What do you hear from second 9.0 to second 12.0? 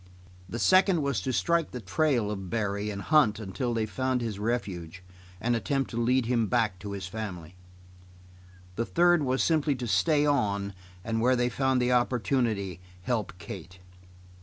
was simply to stay on and where they found the